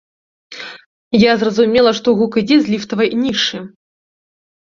Я 1.23 1.31
зразумела, 1.41 1.91
што 1.99 2.07
гук 2.21 2.37
ідзе 2.43 2.57
з 2.63 2.75
ліфтавай 2.75 3.09
нішы. 3.23 3.59